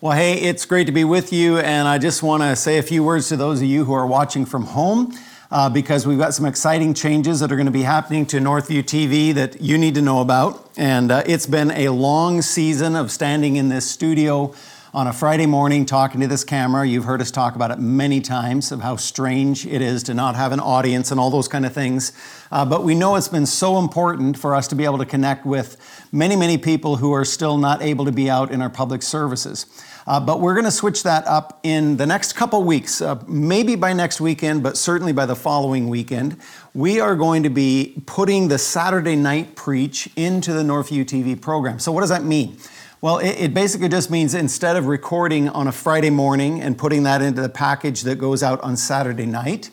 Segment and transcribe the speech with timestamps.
[0.00, 2.84] Well, hey, it's great to be with you, and I just want to say a
[2.84, 5.12] few words to those of you who are watching from home.
[5.50, 8.84] Uh, because we've got some exciting changes that are going to be happening to Northview
[8.84, 10.70] TV that you need to know about.
[10.76, 14.54] And uh, it's been a long season of standing in this studio
[14.94, 16.86] on a Friday morning talking to this camera.
[16.86, 20.34] You've heard us talk about it many times of how strange it is to not
[20.34, 22.12] have an audience and all those kind of things.
[22.50, 25.44] Uh, but we know it's been so important for us to be able to connect
[25.44, 25.76] with
[26.10, 29.66] many, many people who are still not able to be out in our public services.
[30.06, 33.76] Uh, but we're going to switch that up in the next couple weeks, uh, maybe
[33.76, 36.34] by next weekend, but certainly by the following weekend.
[36.72, 41.78] We are going to be putting the Saturday night preach into the Northview TV program.
[41.78, 42.56] So, what does that mean?
[43.00, 47.04] Well, it, it, basically just means instead of recording on a Friday morning and putting
[47.04, 49.70] that into the package that goes out on Saturday night,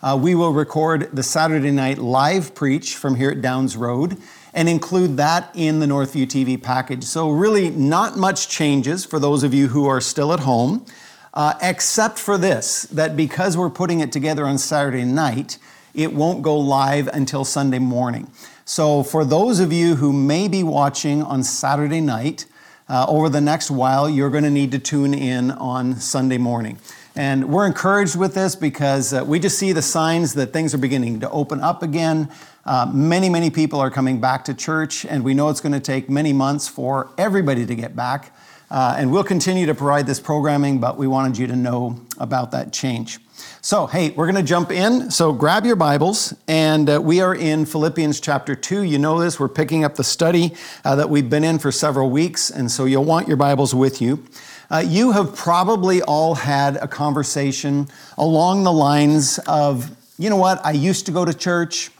[0.00, 4.16] uh, we will record the Saturday night live preach from here at Downs Road
[4.54, 7.02] and include that in the Northview TV package.
[7.02, 10.86] So, really, not much changes for those of you who are still at home,
[11.34, 15.58] uh, except for this that because we're putting it together on Saturday night,
[15.94, 18.30] it won't go live until Sunday morning.
[18.64, 22.46] So, for those of you who may be watching on Saturday night,
[22.88, 26.78] uh, over the next while, you're going to need to tune in on Sunday morning.
[27.14, 30.78] And we're encouraged with this because uh, we just see the signs that things are
[30.78, 32.30] beginning to open up again.
[32.64, 35.80] Uh, many, many people are coming back to church, and we know it's going to
[35.80, 38.34] take many months for everybody to get back.
[38.70, 42.50] Uh, and we'll continue to provide this programming, but we wanted you to know about
[42.52, 43.18] that change.
[43.60, 45.10] So, hey, we're going to jump in.
[45.10, 48.82] So, grab your Bibles, and uh, we are in Philippians chapter 2.
[48.82, 49.38] You know this.
[49.38, 52.84] We're picking up the study uh, that we've been in for several weeks, and so
[52.84, 54.24] you'll want your Bibles with you.
[54.70, 60.64] Uh, you have probably all had a conversation along the lines of, you know what,
[60.64, 61.90] I used to go to church,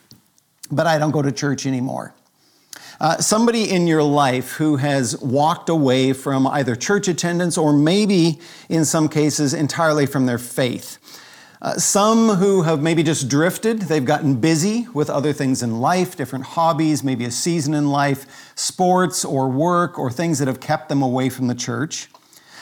[0.70, 2.14] but I don't go to church anymore.
[3.00, 8.40] Uh, somebody in your life who has walked away from either church attendance or maybe
[8.68, 10.98] in some cases entirely from their faith.
[11.60, 16.16] Uh, some who have maybe just drifted, they've gotten busy with other things in life,
[16.16, 20.88] different hobbies, maybe a season in life, sports or work or things that have kept
[20.88, 22.08] them away from the church.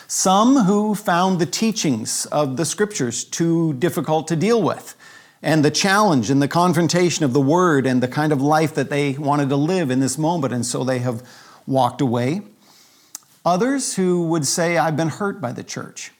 [0.08, 4.96] Some who found the teachings of the scriptures too difficult to deal with,
[5.42, 8.88] and the challenge and the confrontation of the word and the kind of life that
[8.88, 11.22] they wanted to live in this moment, and so they have
[11.66, 12.40] walked away.
[13.44, 16.12] Others who would say, I've been hurt by the church.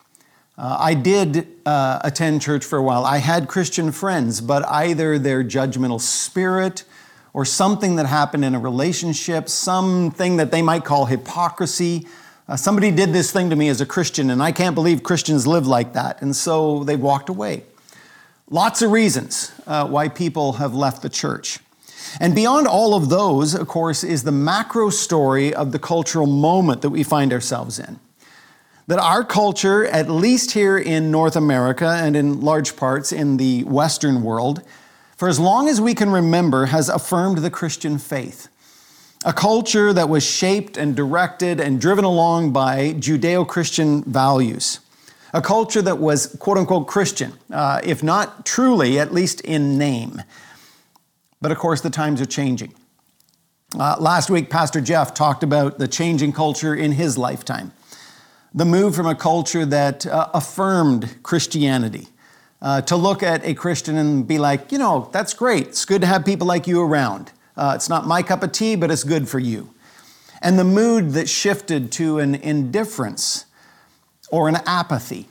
[0.59, 3.05] Uh, I did uh, attend church for a while.
[3.05, 6.85] I had Christian friends, but either their judgmental spirit
[7.35, 12.07] or something that happened in a relationship, something that they might call hypocrisy.
[12.49, 15.47] Uh, somebody did this thing to me as a Christian, and I can't believe Christians
[15.47, 16.23] live like that.
[16.23, 17.65] And so they walked away.
[18.49, 21.59] Lots of reasons uh, why people have left the church.
[22.19, 26.81] And beyond all of those, of course, is the macro story of the cultural moment
[26.81, 27.99] that we find ourselves in
[28.87, 33.65] that our culture, at least here in North America and in large parts in the
[33.65, 34.63] Western world,
[35.17, 38.49] for as long as we can remember, has affirmed the Christian faith.
[39.25, 44.81] A culture that was shaped and directed and driven along by Judeo Christian values.
[45.33, 50.23] A culture that was quote unquote Christian, uh, if not truly, at least in name.
[51.41, 52.73] But of course, the times are changing.
[53.77, 57.73] Uh, last week, Pastor Jeff talked about the changing culture in his lifetime
[58.57, 62.09] the move from a culture that uh, affirmed Christianity
[62.63, 65.69] uh, to look at a Christian and be like, you know, that's great.
[65.69, 67.33] It's good to have people like you around.
[67.55, 69.69] Uh, it's not my cup of tea, but it's good for you.
[70.41, 73.45] And the mood that shifted to an indifference
[74.31, 75.29] or an apathy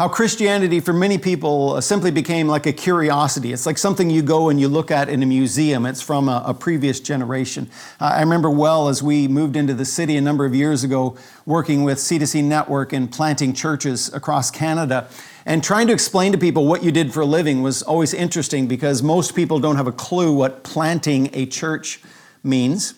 [0.00, 3.52] how Christianity for many people uh, simply became like a curiosity.
[3.52, 5.84] It's like something you go and you look at in a museum.
[5.84, 7.68] It's from a, a previous generation.
[8.00, 11.18] Uh, I remember well as we moved into the city a number of years ago,
[11.44, 15.06] working with C2C Network and planting churches across Canada.
[15.44, 18.68] And trying to explain to people what you did for a living was always interesting
[18.68, 22.00] because most people don't have a clue what planting a church
[22.42, 22.94] means.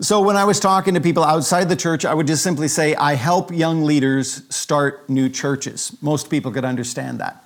[0.00, 2.94] So when I was talking to people outside the church, I would just simply say,
[2.94, 5.96] I help young leaders start new churches.
[6.00, 7.44] Most people could understand that.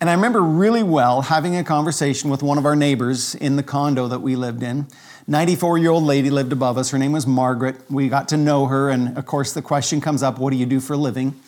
[0.00, 3.62] And I remember really well having a conversation with one of our neighbors in the
[3.62, 4.86] condo that we lived in.
[5.26, 6.90] 94 year old lady lived above us.
[6.90, 7.76] Her name was Margaret.
[7.90, 8.88] We got to know her.
[8.88, 11.38] And of course, the question comes up what do you do for a living?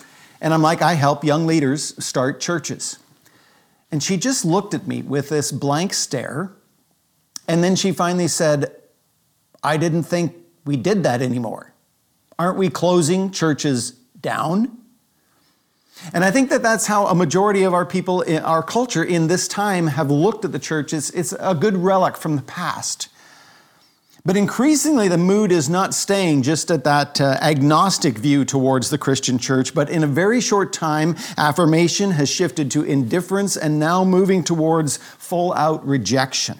[0.43, 2.99] And I'm like, I help young leaders start churches.
[3.91, 6.53] And she just looked at me with this blank stare.
[7.49, 8.71] And then she finally said,
[9.67, 10.33] I didn't think
[10.65, 11.73] we did that anymore.
[12.39, 13.91] Aren't we closing churches
[14.21, 14.79] down?
[16.15, 19.27] And I think that that's how a majority of our people in our culture in
[19.27, 21.11] this time have looked at the churches.
[21.11, 23.09] It's a good relic from the past.
[24.25, 28.99] But increasingly, the mood is not staying just at that uh, agnostic view towards the
[28.99, 34.05] Christian church, but in a very short time, affirmation has shifted to indifference and now
[34.05, 36.59] moving towards full out rejection.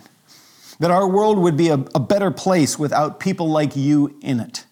[0.79, 4.67] That our world would be a, a better place without people like you in it.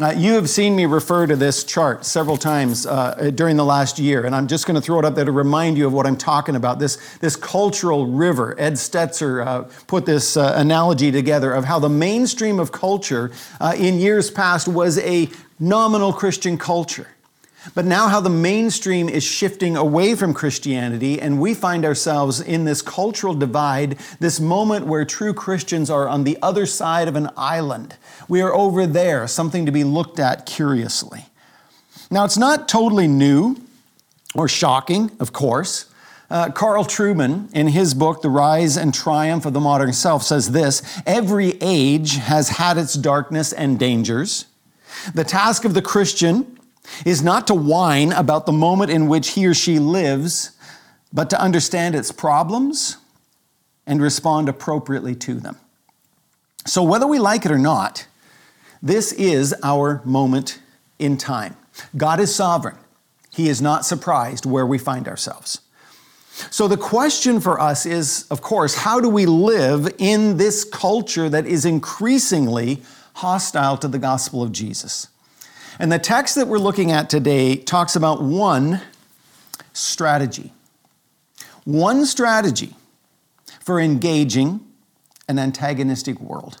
[0.00, 3.96] Uh, you have seen me refer to this chart several times uh, during the last
[3.96, 6.04] year, and I'm just going to throw it up there to remind you of what
[6.04, 6.80] I'm talking about.
[6.80, 8.56] This, this cultural river.
[8.58, 13.74] Ed Stetzer uh, put this uh, analogy together of how the mainstream of culture uh,
[13.78, 15.28] in years past was a
[15.60, 17.13] nominal Christian culture.
[17.72, 22.64] But now, how the mainstream is shifting away from Christianity, and we find ourselves in
[22.64, 27.30] this cultural divide, this moment where true Christians are on the other side of an
[27.36, 27.96] island.
[28.28, 31.26] We are over there, something to be looked at curiously.
[32.10, 33.56] Now, it's not totally new
[34.34, 35.86] or shocking, of course.
[36.30, 40.52] Uh, Carl Trueman, in his book, The Rise and Triumph of the Modern Self, says
[40.52, 44.46] this Every age has had its darkness and dangers.
[45.14, 46.58] The task of the Christian
[47.04, 50.52] is not to whine about the moment in which he or she lives,
[51.12, 52.98] but to understand its problems
[53.86, 55.56] and respond appropriately to them.
[56.66, 58.06] So, whether we like it or not,
[58.82, 60.60] this is our moment
[60.98, 61.56] in time.
[61.96, 62.76] God is sovereign.
[63.30, 65.60] He is not surprised where we find ourselves.
[66.50, 71.28] So, the question for us is, of course, how do we live in this culture
[71.28, 72.82] that is increasingly
[73.14, 75.08] hostile to the gospel of Jesus?
[75.78, 78.80] And the text that we're looking at today talks about one
[79.72, 80.52] strategy.
[81.64, 82.74] One strategy
[83.60, 84.60] for engaging
[85.28, 86.60] an antagonistic world.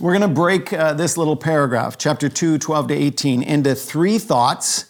[0.00, 4.18] We're going to break uh, this little paragraph, chapter 2, 12 to 18, into three
[4.18, 4.86] thoughts,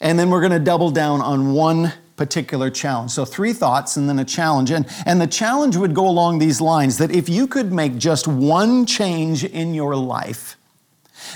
[0.00, 3.12] and then we're going to double down on one particular challenge.
[3.12, 4.70] So, three thoughts and then a challenge.
[4.70, 8.26] And, and the challenge would go along these lines that if you could make just
[8.26, 10.57] one change in your life,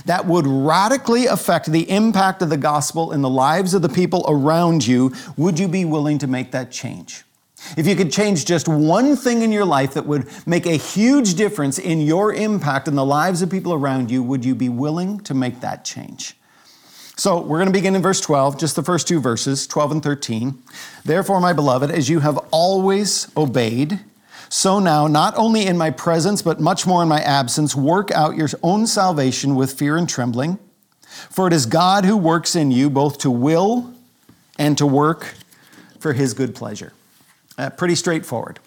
[0.05, 4.25] that would radically affect the impact of the gospel in the lives of the people
[4.29, 7.25] around you, would you be willing to make that change?
[7.77, 11.35] If you could change just one thing in your life that would make a huge
[11.35, 15.21] difference in your impact in the lives of people around you, would you be willing
[15.21, 16.37] to make that change?
[17.17, 20.03] So we're going to begin in verse 12, just the first two verses, 12 and
[20.03, 20.61] 13.
[21.05, 24.01] Therefore, my beloved, as you have always obeyed,
[24.53, 28.37] so now, not only in my presence, but much more in my absence, work out
[28.37, 30.59] your own salvation with fear and trembling.
[31.31, 33.95] For it is God who works in you both to will
[34.59, 35.37] and to work
[35.99, 36.93] for his good pleasure.
[37.57, 38.59] Uh, pretty straightforward.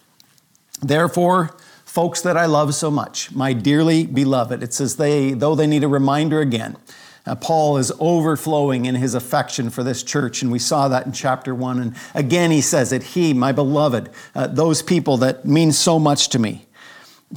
[0.82, 5.68] Therefore, folks that I love so much, my dearly beloved, it says they, though they
[5.68, 6.78] need a reminder again,
[7.26, 11.12] uh, Paul is overflowing in his affection for this church, and we saw that in
[11.12, 11.80] chapter one.
[11.80, 16.28] And again, he says it He, my beloved, uh, those people that mean so much
[16.30, 16.66] to me,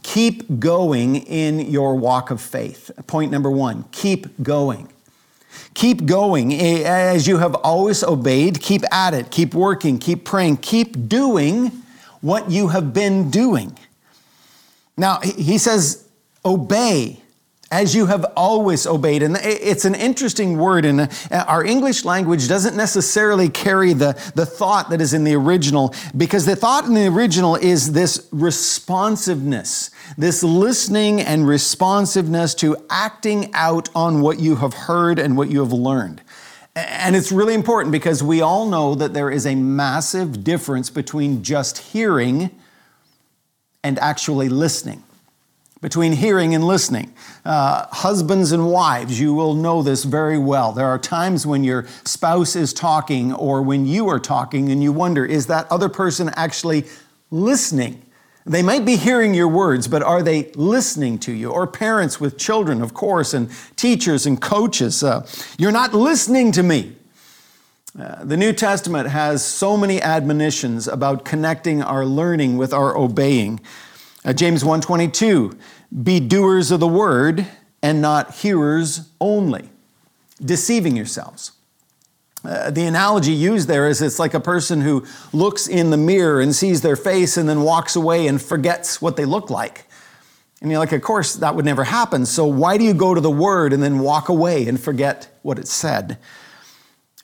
[0.03, 2.91] keep going in your walk of faith.
[3.07, 4.89] Point number one keep going.
[5.73, 8.61] Keep going as you have always obeyed.
[8.61, 9.31] Keep at it.
[9.31, 9.97] Keep working.
[9.97, 10.57] Keep praying.
[10.57, 11.71] Keep doing
[12.21, 13.77] what you have been doing.
[14.97, 16.07] Now, he says,
[16.45, 17.21] obey
[17.71, 19.21] as you have always obeyed.
[19.21, 21.07] And it's an interesting word, and uh,
[21.47, 26.45] our English language doesn't necessarily carry the, the thought that is in the original, because
[26.45, 33.89] the thought in the original is this responsiveness, this listening and responsiveness to acting out
[33.93, 36.21] on what you have heard and what you have learned.
[36.75, 41.43] And it's really important because we all know that there is a massive difference between
[41.43, 42.51] just hearing
[43.83, 45.03] and actually listening
[45.81, 47.13] between hearing and listening.
[47.45, 50.73] Uh, husbands and wives, you will know this very well.
[50.73, 54.91] There are times when your spouse is talking or when you are talking and you
[54.91, 56.85] wonder, is that other person actually
[57.31, 58.01] listening?
[58.45, 61.51] They might be hearing your words, but are they listening to you?
[61.51, 65.03] Or parents with children, of course, and teachers and coaches.
[65.03, 66.95] Uh, you're not listening to me.
[67.97, 73.59] Uh, the New Testament has so many admonitions about connecting our learning with our obeying.
[74.25, 75.57] Uh, James 1:22,
[76.03, 77.47] be doers of the word
[77.81, 79.69] and not hearers only,
[80.43, 81.53] deceiving yourselves.
[82.43, 86.39] Uh, the analogy used there is it's like a person who looks in the mirror
[86.39, 89.85] and sees their face and then walks away and forgets what they look like.
[90.61, 92.25] And you're like, of course, that would never happen.
[92.25, 95.57] So why do you go to the word and then walk away and forget what
[95.57, 96.17] it said?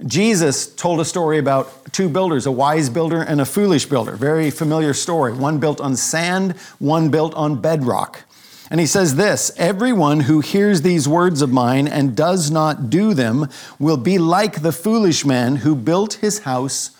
[0.06, 4.18] Jesus told a story about two builders, a wise builder and a foolish builder.
[4.18, 5.32] Very familiar story.
[5.32, 8.24] One built on sand, one built on bedrock.
[8.70, 13.14] And he says this Everyone who hears these words of mine and does not do
[13.14, 13.48] them
[13.80, 16.92] will be like the foolish man who built his house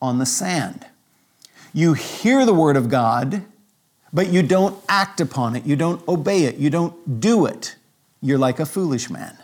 [0.00, 0.86] on the sand.
[1.72, 3.42] You hear the word of God,
[4.12, 7.74] but you don't act upon it, you don't obey it, you don't do it,
[8.22, 9.36] you're like a foolish man.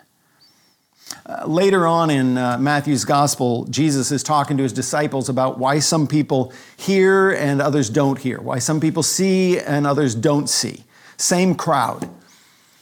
[1.25, 5.79] Uh, later on in uh, Matthew's gospel, Jesus is talking to his disciples about why
[5.79, 10.85] some people hear and others don't hear, why some people see and others don't see.
[11.17, 12.09] Same crowd.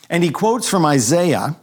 [0.08, 1.56] And he quotes from Isaiah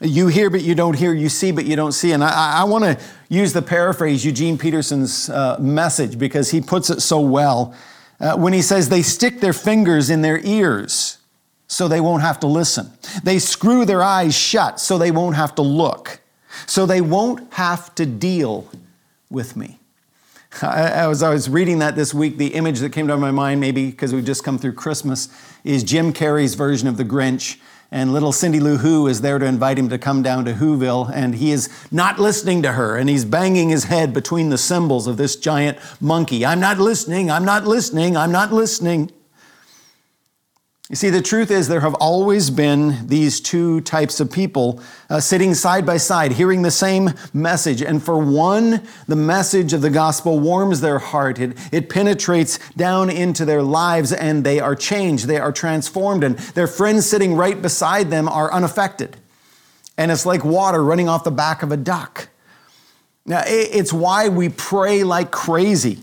[0.00, 2.12] You hear, but you don't hear, you see, but you don't see.
[2.12, 6.90] And I, I want to use the paraphrase Eugene Peterson's uh, message because he puts
[6.90, 7.74] it so well
[8.20, 11.18] uh, when he says, They stick their fingers in their ears
[11.68, 12.90] so they won't have to listen.
[13.24, 16.20] They screw their eyes shut so they won't have to look,
[16.66, 18.68] so they won't have to deal
[19.30, 19.78] with me.
[20.62, 23.90] As I was reading that this week, the image that came to my mind, maybe
[23.90, 25.28] because we've just come through Christmas,
[25.64, 27.58] is Jim Carrey's version of the Grinch.
[27.92, 31.08] And little Cindy Lou Who is there to invite him to come down to Whoville,
[31.14, 35.06] and he is not listening to her, and he's banging his head between the cymbals
[35.06, 36.44] of this giant monkey.
[36.44, 39.12] I'm not listening, I'm not listening, I'm not listening.
[40.88, 45.18] You see, the truth is, there have always been these two types of people uh,
[45.18, 47.82] sitting side by side, hearing the same message.
[47.82, 51.40] And for one, the message of the gospel warms their heart.
[51.40, 55.26] It, it penetrates down into their lives, and they are changed.
[55.26, 59.16] They are transformed, and their friends sitting right beside them are unaffected.
[59.98, 62.28] And it's like water running off the back of a duck.
[63.24, 65.98] Now, it's why we pray like crazy.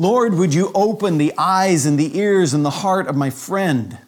[0.00, 3.98] Lord, would you open the eyes and the ears and the heart of my friend,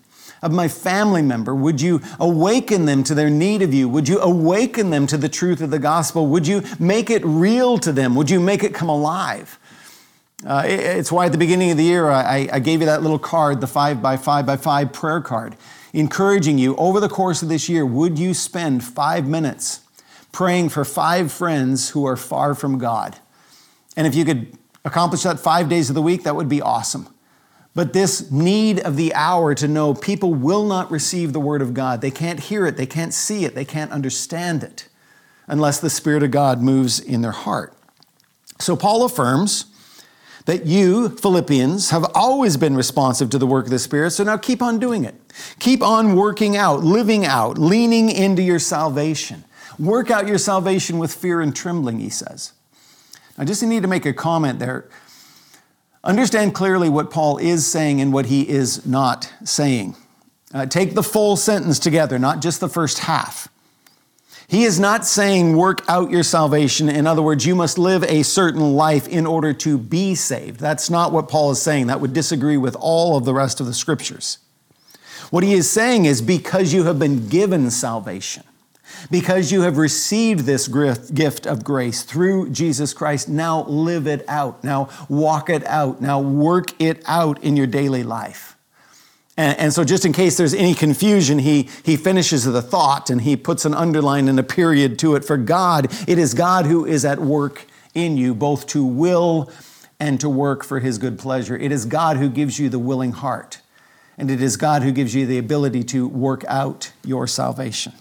[0.41, 1.53] of my family member?
[1.53, 3.89] Would you awaken them to their need of you?
[3.89, 6.29] Would you awaken them to the truth of the gospel?
[6.29, 8.15] Would you make it real to them?
[8.15, 9.59] Would you make it come alive?
[10.47, 13.19] Uh, it's why at the beginning of the year I, I gave you that little
[13.19, 15.57] card, the five by five by five prayer card,
[15.93, 19.81] encouraging you over the course of this year, would you spend five minutes
[20.31, 23.19] praying for five friends who are far from God?
[23.97, 27.09] And if you could accomplish that five days of the week, that would be awesome.
[27.75, 31.73] But this need of the hour to know people will not receive the Word of
[31.73, 32.01] God.
[32.01, 34.89] They can't hear it, they can't see it, they can't understand it
[35.47, 37.75] unless the Spirit of God moves in their heart.
[38.59, 39.67] So Paul affirms
[40.47, 44.37] that you, Philippians, have always been responsive to the work of the Spirit, so now
[44.37, 45.15] keep on doing it.
[45.61, 49.45] Keep on working out, living out, leaning into your salvation.
[49.79, 52.53] Work out your salvation with fear and trembling, he says.
[53.41, 54.87] I just need to make a comment there.
[56.05, 59.97] Understand clearly what Paul is saying and what he is not saying.
[60.53, 63.49] Uh, take the full sentence together, not just the first half.
[64.47, 66.91] He is not saying work out your salvation.
[66.91, 70.61] In other words, you must live a certain life in order to be saved.
[70.61, 71.87] That's not what Paul is saying.
[71.87, 74.37] That would disagree with all of the rest of the scriptures.
[75.31, 78.43] What he is saying is because you have been given salvation,
[79.11, 84.63] because you have received this gift of grace through Jesus Christ, now live it out.
[84.65, 86.01] Now walk it out.
[86.01, 88.57] Now work it out in your daily life.
[89.37, 93.23] And, and, so, just in case there's any confusion, he, he finishes the thought and
[93.23, 95.25] he puts an underline and a period to it.
[95.25, 99.51] For God, it is God who is at work in you, both to will
[99.99, 101.57] and to work for his good pleasure.
[101.57, 103.61] It is God who gives you the willing heart,
[104.19, 107.93] and it is God who gives you the ability to work out your salvation.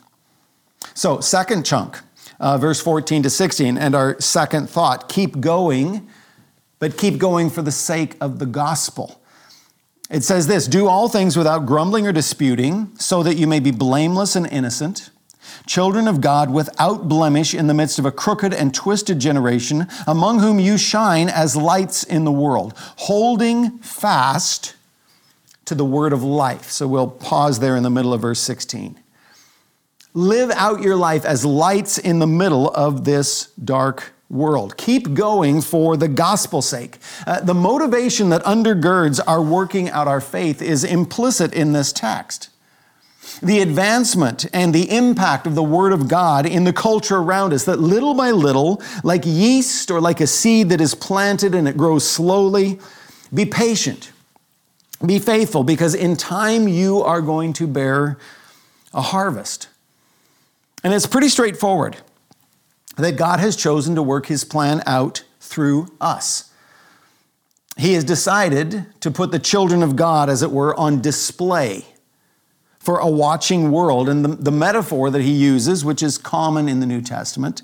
[0.94, 2.00] So, second chunk,
[2.40, 6.08] uh, verse 14 to 16, and our second thought keep going,
[6.80, 9.20] but keep going for the sake of the gospel.
[10.10, 13.72] It says this do all things without grumbling or disputing, so that you may be
[13.72, 15.12] blameless and innocent,
[15.68, 20.40] children of God without blemish in the midst of a crooked and twisted generation, among
[20.40, 24.76] whom you shine as lights in the world, holding fast
[25.66, 26.72] to the word of life.
[26.72, 29.00] So we'll pause there in the middle of verse 16.
[30.14, 34.78] Live out your life as lights in the middle of this dark world.
[34.78, 36.98] Keep going for the gospel's sake.
[37.26, 42.50] Uh, the motivation that undergirds our working out our faith is implicit in this text.
[43.42, 47.66] The advancement and the impact of the Word of God in the culture around us,
[47.66, 51.78] that little by little, like yeast or like a seed that is planted and it
[51.78, 52.80] grows slowly,
[53.34, 54.12] be patient,
[55.06, 58.18] be faithful, because in time you are going to bear
[58.94, 59.69] a harvest.
[60.84, 61.98] And it's pretty straightforward
[62.98, 66.52] that God has chosen to work his plan out through us.
[67.78, 71.86] He has decided to put the children of God, as it were, on display
[72.78, 74.10] for a watching world.
[74.10, 77.62] And the, the metaphor that he uses, which is common in the New Testament,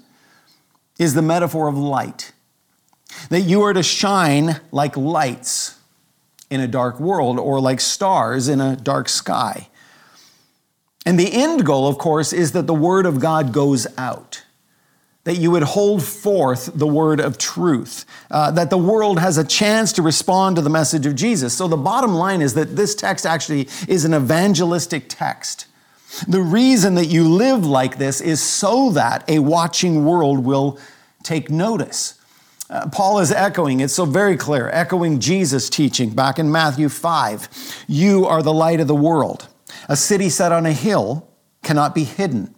[0.97, 2.31] is the metaphor of light.
[3.29, 5.77] That you are to shine like lights
[6.49, 9.67] in a dark world or like stars in a dark sky.
[11.05, 14.43] And the end goal, of course, is that the Word of God goes out,
[15.23, 19.43] that you would hold forth the word of truth, uh, that the world has a
[19.43, 21.55] chance to respond to the message of Jesus.
[21.55, 25.67] So the bottom line is that this text actually is an evangelistic text.
[26.27, 30.79] The reason that you live like this is so that a watching world will
[31.23, 32.19] take notice.
[32.69, 37.85] Uh, Paul is echoing, it's so very clear, echoing Jesus' teaching back in Matthew 5.
[37.87, 39.47] You are the light of the world.
[39.89, 41.27] A city set on a hill
[41.63, 42.53] cannot be hidden.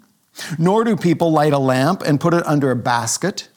[0.57, 3.49] Nor do people light a lamp and put it under a basket,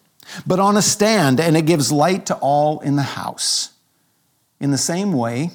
[0.46, 3.70] but on a stand, and it gives light to all in the house.
[4.60, 5.50] In the same way,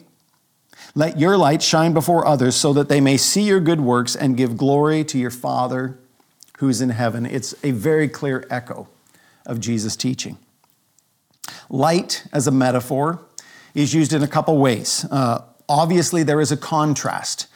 [0.94, 4.38] let your light shine before others so that they may see your good works and
[4.38, 5.98] give glory to your Father
[6.60, 7.26] who's in heaven.
[7.26, 8.88] It's a very clear echo
[9.46, 10.38] of Jesus' teaching.
[11.70, 13.20] Light, as a metaphor,
[13.74, 15.06] is used in a couple ways.
[15.12, 17.48] Uh, obviously, there is a contrast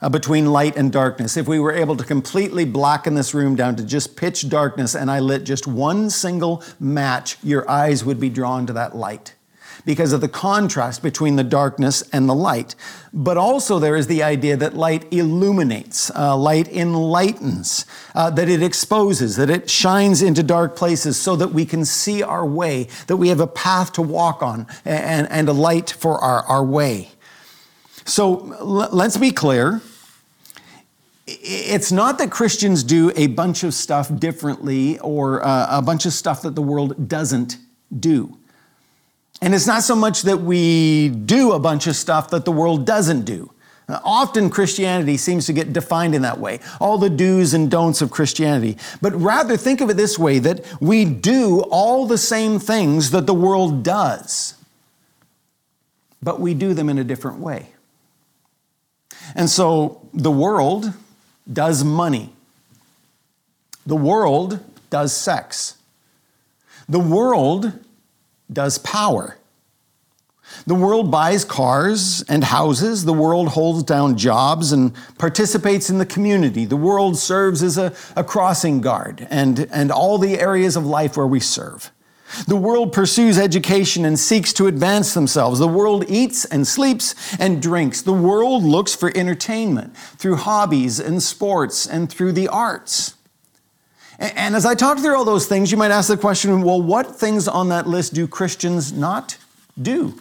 [0.00, 1.36] uh, between light and darkness.
[1.36, 5.10] If we were able to completely blacken this room down to just pitch darkness and
[5.10, 9.34] I lit just one single match, your eyes would be drawn to that light
[9.84, 12.74] because of the contrast between the darkness and the light.
[13.12, 18.62] But also, there is the idea that light illuminates, uh, light enlightens, uh, that it
[18.62, 23.16] exposes, that it shines into dark places so that we can see our way, that
[23.16, 27.08] we have a path to walk on and, and a light for our, our way.
[28.04, 28.30] So
[28.92, 29.80] let's be clear.
[31.30, 36.14] It's not that Christians do a bunch of stuff differently or uh, a bunch of
[36.14, 37.58] stuff that the world doesn't
[37.98, 38.38] do.
[39.42, 42.86] And it's not so much that we do a bunch of stuff that the world
[42.86, 43.52] doesn't do.
[43.88, 48.10] Often Christianity seems to get defined in that way, all the do's and don'ts of
[48.10, 48.76] Christianity.
[49.00, 53.26] But rather think of it this way that we do all the same things that
[53.26, 54.54] the world does,
[56.22, 57.70] but we do them in a different way.
[59.34, 60.92] And so the world
[61.50, 62.32] does money.
[63.86, 65.76] The world does sex.
[66.88, 67.72] The world
[68.52, 69.36] does power.
[70.66, 73.04] The world buys cars and houses.
[73.04, 76.64] The world holds down jobs and participates in the community.
[76.64, 81.16] The world serves as a, a crossing guard and, and all the areas of life
[81.16, 81.90] where we serve.
[82.46, 85.58] The world pursues education and seeks to advance themselves.
[85.58, 88.02] The world eats and sleeps and drinks.
[88.02, 93.14] The world looks for entertainment through hobbies and sports and through the arts.
[94.18, 97.16] And as I talk through all those things, you might ask the question well, what
[97.16, 99.38] things on that list do Christians not
[99.80, 100.20] do?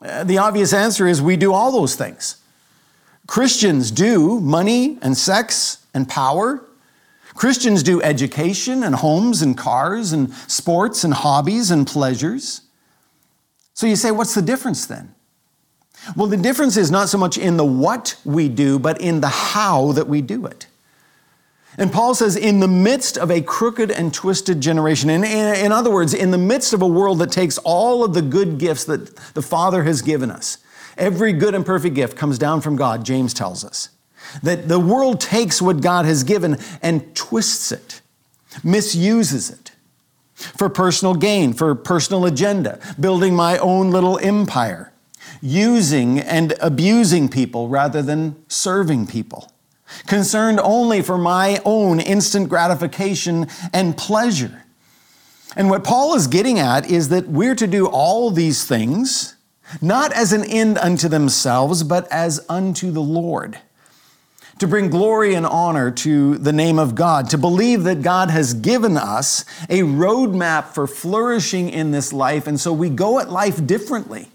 [0.00, 2.36] Uh, the obvious answer is we do all those things.
[3.26, 6.64] Christians do money and sex and power
[7.36, 12.62] Christians do education and homes and cars and sports and hobbies and pleasures.
[13.74, 15.14] So you say, what's the difference then?
[16.16, 19.28] Well, the difference is not so much in the what we do, but in the
[19.28, 20.66] how that we do it.
[21.78, 25.72] And Paul says, in the midst of a crooked and twisted generation, in, in, in,
[25.72, 28.84] other words, in the midst of a world that takes all of the good gifts
[28.84, 30.58] that the Father has given us,
[30.96, 33.90] every good and perfect gift comes down from God, James tells us.
[34.42, 38.00] That the world takes what God has given and twists it,
[38.62, 39.72] misuses it
[40.36, 44.92] for personal gain, for personal agenda, building my own little empire,
[45.40, 49.50] using and abusing people rather than serving people,
[50.06, 54.64] concerned only for my own instant gratification and pleasure.
[55.56, 59.36] And what Paul is getting at is that we're to do all these things,
[59.80, 63.58] not as an end unto themselves, but as unto the Lord
[64.58, 68.54] to bring glory and honor to the name of God, to believe that God has
[68.54, 73.66] given us a roadmap for flourishing in this life, and so we go at life
[73.66, 74.28] differently.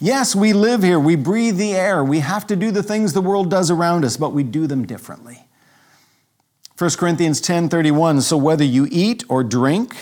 [0.00, 3.20] Yes, we live here, we breathe the air, we have to do the things the
[3.20, 5.46] world does around us, but we do them differently.
[6.76, 9.94] 1 Corinthians 10 31, so whether you eat or drink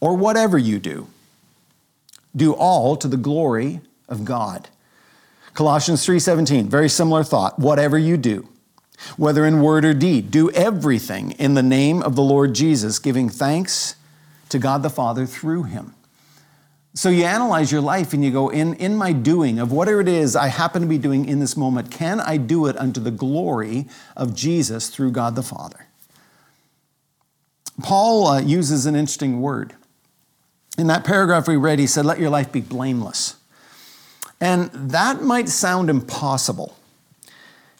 [0.00, 1.08] or whatever you do,
[2.34, 4.68] do all to the glory of God.
[5.54, 7.58] Colossians 3:17, very similar thought.
[7.58, 8.48] Whatever you do,
[9.16, 10.30] whether in word or deed.
[10.30, 13.96] Do everything in the name of the Lord Jesus, giving thanks
[14.48, 15.94] to God the Father through him.
[16.94, 20.08] So you analyze your life and you go, in, in my doing of whatever it
[20.08, 23.10] is I happen to be doing in this moment, can I do it unto the
[23.10, 25.86] glory of Jesus through God the Father?
[27.82, 29.72] Paul uh, uses an interesting word.
[30.76, 33.36] In that paragraph we read, he said, Let your life be blameless.
[34.40, 36.76] And that might sound impossible.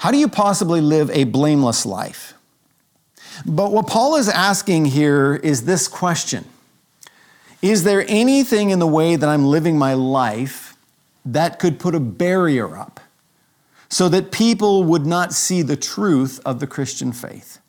[0.02, 2.34] How do you possibly live a blameless life?
[3.46, 6.44] But what Paul is asking here is this question
[7.62, 10.76] Is there anything in the way that I'm living my life
[11.24, 12.98] that could put a barrier up
[13.88, 17.60] so that people would not see the truth of the Christian faith?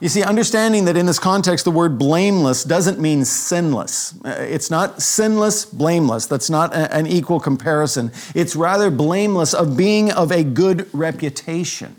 [0.00, 4.14] You see, understanding that in this context, the word blameless doesn't mean sinless.
[4.24, 6.26] Uh, It's not sinless, blameless.
[6.26, 8.12] That's not a- an equal comparison.
[8.34, 11.96] It's rather blameless of being of a good reputation.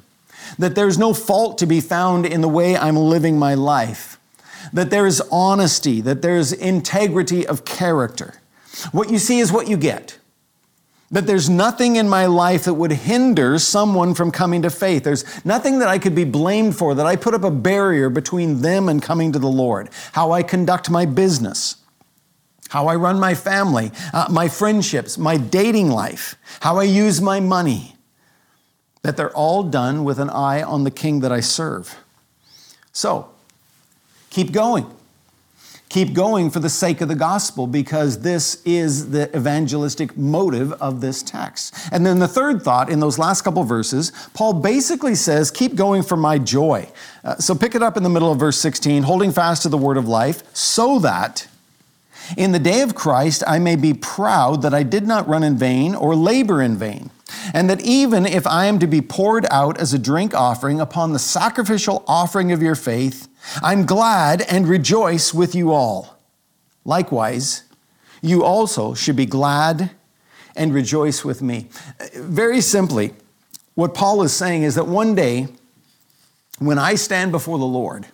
[0.58, 4.18] That there's no fault to be found in the way I'm living my life.
[4.72, 8.36] That there's honesty, that there's integrity of character.
[8.94, 10.19] What you see is what you get.
[11.12, 15.04] That there's nothing in my life that would hinder someone from coming to faith.
[15.04, 18.62] There's nothing that I could be blamed for, that I put up a barrier between
[18.62, 19.90] them and coming to the Lord.
[20.12, 21.78] How I conduct my business,
[22.70, 27.40] how I run my family, uh, my friendships, my dating life, how I use my
[27.40, 27.96] money.
[29.02, 31.96] That they're all done with an eye on the King that I serve.
[32.92, 33.30] So,
[34.30, 34.86] keep going.
[35.90, 41.02] Keep going for the sake of the gospel because this is the evangelistic motive of
[41.02, 41.74] this text.
[41.92, 46.04] And then the third thought in those last couple verses, Paul basically says, Keep going
[46.04, 46.92] for my joy.
[47.24, 49.80] Uh, so pick it up in the middle of verse 16, holding fast to the
[49.80, 51.48] word of life, so that
[52.38, 55.58] in the day of Christ I may be proud that I did not run in
[55.58, 57.10] vain or labor in vain.
[57.52, 61.14] And that even if I am to be poured out as a drink offering upon
[61.14, 63.28] the sacrificial offering of your faith,
[63.62, 66.18] I'm glad and rejoice with you all.
[66.86, 67.64] Likewise,
[68.22, 69.92] you also should be glad
[70.56, 71.68] and rejoice with me.
[72.16, 73.14] Very simply,
[73.76, 75.48] what Paul is saying is that one day,
[76.60, 78.06] when I stand before the Lord,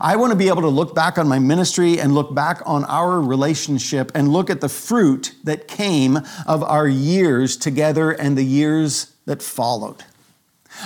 [0.00, 2.84] I want to be able to look back on my ministry and look back on
[2.86, 8.44] our relationship and look at the fruit that came of our years together and the
[8.44, 10.04] years that followed.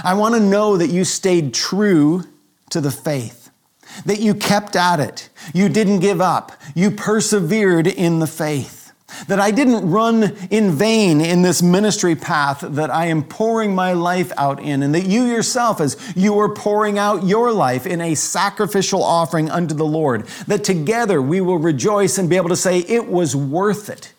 [0.04, 2.24] I want to know that you stayed true
[2.70, 3.50] to the faith,
[4.04, 8.92] that you kept at it, you didn't give up, you persevered in the faith.
[9.26, 13.94] That I didn't run in vain in this ministry path that I am pouring my
[13.94, 18.02] life out in, and that you yourself, as you are pouring out your life in
[18.02, 22.56] a sacrificial offering unto the Lord, that together we will rejoice and be able to
[22.56, 24.12] say, It was worth it.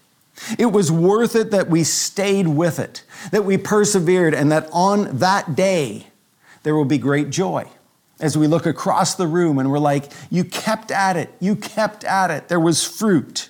[0.57, 5.17] It was worth it that we stayed with it, that we persevered, and that on
[5.17, 6.07] that day
[6.63, 7.69] there will be great joy.
[8.19, 12.03] As we look across the room and we're like, You kept at it, you kept
[12.03, 13.49] at it, there was fruit.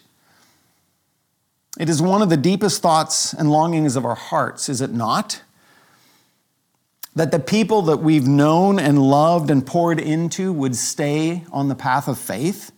[1.79, 5.41] It is one of the deepest thoughts and longings of our hearts, is it not?
[7.15, 11.75] That the people that we've known and loved and poured into would stay on the
[11.75, 12.71] path of faith.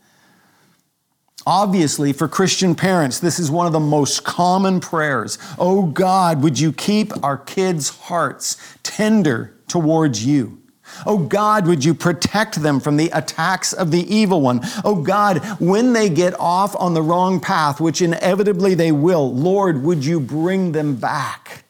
[1.46, 5.40] Obviously, for Christian parents, this is one of the most common prayers.
[5.58, 10.61] Oh God, would you keep our kids' hearts tender towards you?
[11.06, 14.62] Oh God, would you protect them from the attacks of the evil one?
[14.84, 19.84] Oh God, when they get off on the wrong path, which inevitably they will, Lord,
[19.84, 21.66] would you bring them back?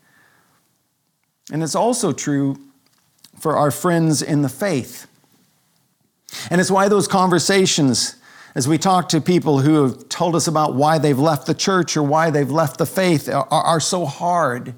[1.51, 2.57] And it's also true
[3.39, 5.07] for our friends in the faith.
[6.49, 8.15] And it's why those conversations,
[8.55, 11.97] as we talk to people who have told us about why they've left the church
[11.97, 14.73] or why they've left the faith, are, are so hard.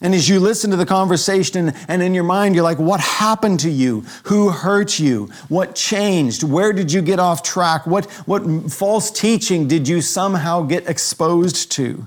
[0.00, 3.60] And as you listen to the conversation and, in your mind, you're like, what happened
[3.60, 4.04] to you?
[4.24, 5.30] Who hurt you?
[5.48, 6.42] What changed?
[6.42, 7.86] Where did you get off track?
[7.86, 12.06] What, what false teaching did you somehow get exposed to?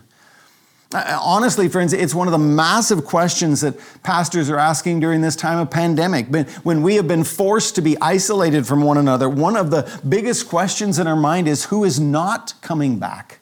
[0.94, 5.60] Honestly, friends, it's one of the massive questions that pastors are asking during this time
[5.60, 6.32] of pandemic.
[6.32, 10.00] But when we have been forced to be isolated from one another, one of the
[10.08, 13.40] biggest questions in our mind is who is not coming back?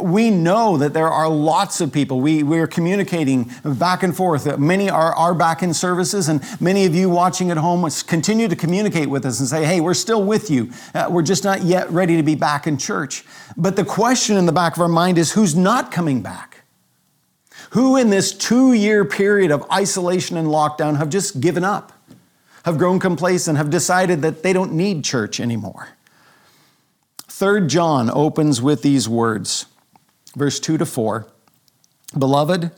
[0.00, 2.20] We know that there are lots of people.
[2.20, 4.58] We, we're communicating back and forth.
[4.58, 8.56] Many are, are back in services, and many of you watching at home continue to
[8.56, 10.70] communicate with us and say, hey, we're still with you.
[10.94, 13.24] Uh, we're just not yet ready to be back in church.
[13.56, 16.64] But the question in the back of our mind is who's not coming back?
[17.70, 21.92] Who in this two year period of isolation and lockdown have just given up,
[22.64, 25.88] have grown complacent, have decided that they don't need church anymore?
[27.18, 29.66] Third John opens with these words
[30.36, 31.26] verse 2 to 4.
[32.16, 32.70] Beloved,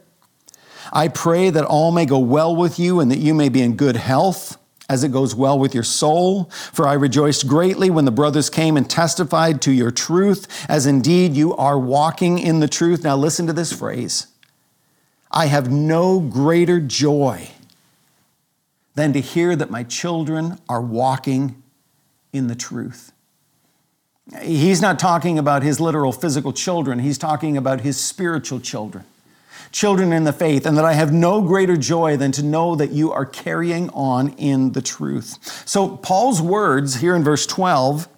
[0.92, 3.76] I pray that all may go well with you and that you may be in
[3.76, 4.56] good health
[4.88, 6.50] as it goes well with your soul.
[6.72, 11.34] For I rejoiced greatly when the brothers came and testified to your truth, as indeed
[11.34, 13.04] you are walking in the truth.
[13.04, 14.26] Now listen to this phrase
[15.30, 17.50] I have no greater joy
[18.94, 21.62] than to hear that my children are walking
[22.32, 23.12] in the truth.
[24.42, 29.04] He's not talking about his literal physical children, he's talking about his spiritual children,
[29.72, 32.90] children in the faith, and that I have no greater joy than to know that
[32.90, 35.66] you are carrying on in the truth.
[35.66, 38.08] So, Paul's words here in verse 12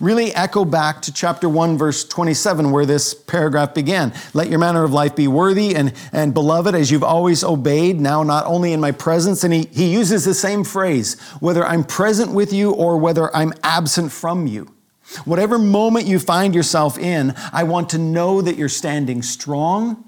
[0.00, 4.12] really echo back to chapter 1, verse 27, where this paragraph began.
[4.34, 8.22] Let your manner of life be worthy and, and beloved as you've always obeyed, now
[8.22, 9.44] not only in my presence.
[9.44, 13.52] And he, he uses the same phrase, whether I'm present with you or whether I'm
[13.62, 14.75] absent from you.
[15.24, 20.04] Whatever moment you find yourself in, I want to know that you're standing strong.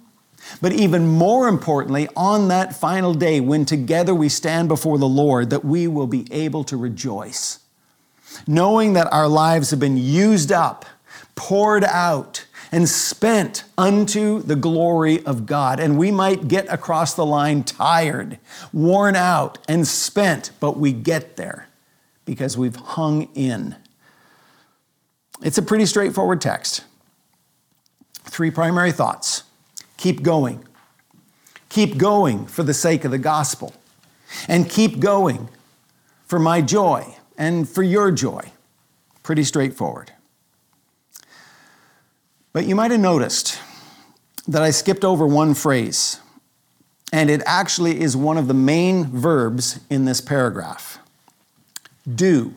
[0.60, 5.50] But even more importantly, on that final day when together we stand before the Lord,
[5.50, 7.60] that we will be able to rejoice
[8.46, 10.84] knowing that our lives have been used up,
[11.34, 15.80] poured out, and spent unto the glory of God.
[15.80, 18.38] And we might get across the line tired,
[18.72, 21.68] worn out, and spent, but we get there
[22.26, 23.76] because we've hung in.
[25.42, 26.84] It's a pretty straightforward text.
[28.24, 29.44] Three primary thoughts
[29.96, 30.64] keep going.
[31.68, 33.74] Keep going for the sake of the gospel.
[34.46, 35.48] And keep going
[36.26, 38.52] for my joy and for your joy.
[39.22, 40.12] Pretty straightforward.
[42.52, 43.60] But you might have noticed
[44.46, 46.20] that I skipped over one phrase,
[47.12, 50.98] and it actually is one of the main verbs in this paragraph.
[52.12, 52.54] Do.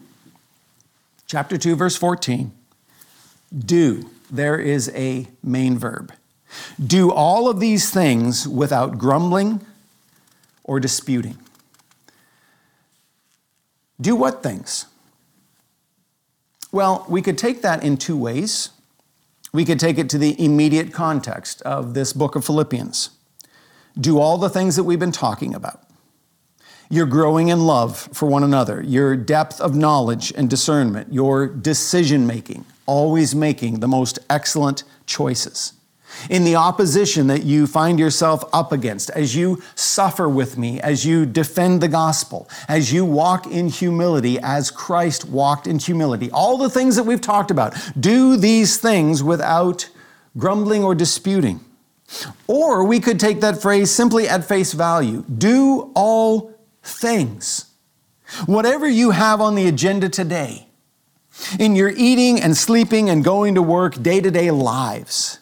[1.28, 2.52] Chapter 2, verse 14.
[3.58, 4.10] Do.
[4.30, 6.14] There is a main verb.
[6.84, 9.66] Do all of these things without grumbling
[10.64, 11.38] or disputing.
[14.00, 14.88] Do what things?
[16.72, 18.70] Well, we could take that in two ways.
[19.54, 23.10] We could take it to the immediate context of this book of Philippians.
[24.00, 25.84] Do all the things that we've been talking about.
[26.90, 32.26] You're growing in love for one another, your depth of knowledge and discernment, your decision
[32.26, 35.72] making, always making the most excellent choices
[36.30, 41.06] in the opposition that you find yourself up against, as you suffer with me, as
[41.06, 46.30] you defend the gospel, as you walk in humility, as Christ walked in humility.
[46.32, 47.74] All the things that we've talked about.
[47.98, 49.90] Do these things without
[50.38, 51.62] grumbling or disputing.
[52.46, 57.72] Or we could take that phrase simply at face value do all things.
[58.46, 60.68] Whatever you have on the agenda today,
[61.60, 65.40] in your eating and sleeping and going to work day to day lives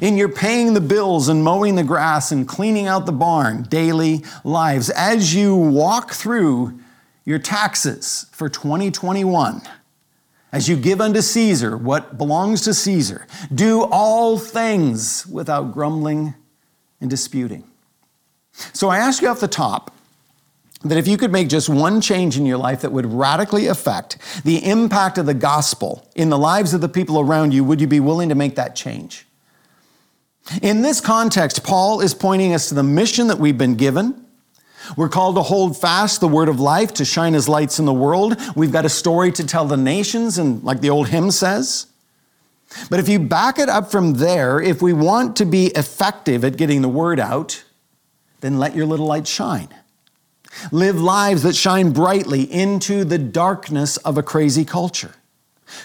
[0.00, 4.24] in your paying the bills and mowing the grass and cleaning out the barn daily
[4.44, 6.78] lives, as you walk through
[7.24, 9.62] your taxes for 2021,
[10.52, 16.34] as you give unto Caesar what belongs to Caesar, do all things without grumbling
[17.00, 17.64] and disputing.
[18.72, 19.92] So I ask you off the top
[20.88, 24.18] that if you could make just one change in your life that would radically affect
[24.44, 27.86] the impact of the gospel in the lives of the people around you, would you
[27.86, 29.26] be willing to make that change?
[30.62, 34.24] In this context, Paul is pointing us to the mission that we've been given.
[34.96, 37.92] We're called to hold fast the word of life, to shine as lights in the
[37.92, 38.36] world.
[38.54, 41.86] We've got a story to tell the nations, and like the old hymn says.
[42.90, 46.56] But if you back it up from there, if we want to be effective at
[46.56, 47.64] getting the word out,
[48.40, 49.68] then let your little light shine.
[50.72, 55.14] Live lives that shine brightly into the darkness of a crazy culture.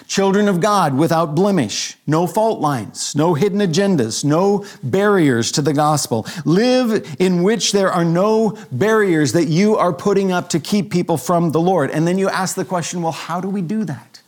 [0.06, 5.72] Children of God without blemish, no fault lines, no hidden agendas, no barriers to the
[5.72, 6.26] gospel.
[6.44, 11.16] Live in which there are no barriers that you are putting up to keep people
[11.16, 11.90] from the Lord.
[11.90, 14.20] And then you ask the question, well, how do we do that?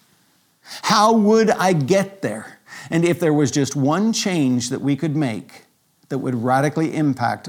[0.82, 2.58] How would I get there?
[2.90, 5.64] And if there was just one change that we could make
[6.08, 7.48] that would radically impact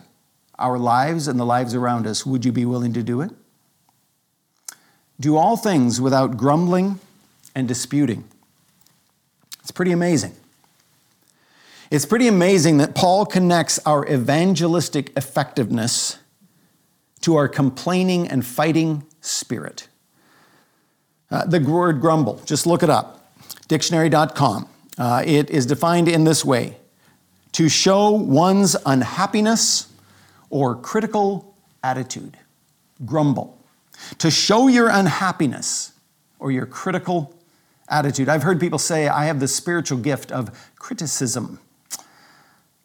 [0.57, 3.31] our lives and the lives around us, would you be willing to do it?
[5.19, 6.99] Do all things without grumbling
[7.53, 8.25] and disputing.
[9.61, 10.35] It's pretty amazing.
[11.89, 16.17] It's pretty amazing that Paul connects our evangelistic effectiveness
[17.21, 19.87] to our complaining and fighting spirit.
[21.31, 23.31] Uh, the word grumble, just look it up,
[23.67, 24.67] dictionary.com.
[24.97, 26.77] Uh, it is defined in this way
[27.53, 29.87] to show one's unhappiness
[30.49, 32.37] or critical attitude.
[33.05, 33.61] Grumble.
[34.19, 35.93] To show your unhappiness
[36.39, 37.33] or your critical
[37.87, 38.29] attitude.
[38.29, 41.59] I've heard people say, I have the spiritual gift of criticism.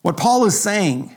[0.02, 1.14] What Paul is saying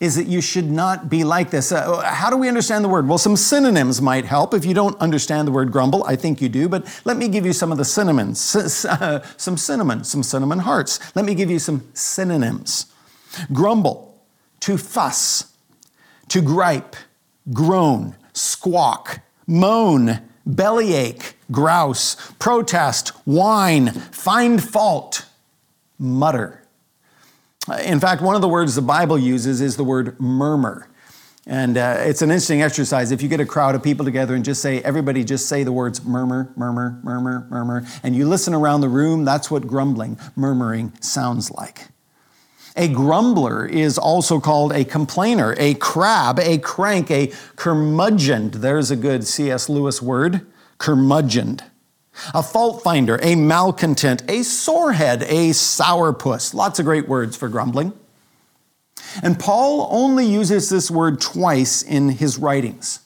[0.00, 1.70] is that you should not be like this.
[1.72, 3.08] Uh, how do we understand the word?
[3.08, 4.52] Well, some synonyms might help.
[4.52, 7.46] If you don't understand the word grumble, I think you do, but let me give
[7.46, 8.40] you some of the synonyms.
[9.36, 10.98] some cinnamon, some cinnamon hearts.
[11.14, 12.86] Let me give you some synonyms.
[13.52, 14.20] Grumble,
[14.60, 15.53] to fuss,
[16.28, 16.96] to gripe,
[17.52, 25.26] groan, squawk, moan, bellyache, grouse, protest, whine, find fault,
[25.98, 26.62] mutter.
[27.82, 30.88] In fact, one of the words the Bible uses is the word murmur.
[31.46, 33.10] And uh, it's an interesting exercise.
[33.10, 35.72] If you get a crowd of people together and just say, everybody just say the
[35.72, 40.92] words murmur, murmur, murmur, murmur, and you listen around the room, that's what grumbling, murmuring
[41.00, 41.88] sounds like.
[42.76, 48.50] A grumbler is also called a complainer, a crab, a crank, a curmudgeon.
[48.50, 49.68] There's a good C.S.
[49.68, 50.44] Lewis word,
[50.78, 51.60] curmudgeon.
[52.32, 56.54] A fault finder, a malcontent, a sorehead, a sourpuss.
[56.54, 57.92] Lots of great words for grumbling.
[59.22, 63.00] And Paul only uses this word twice in his writings.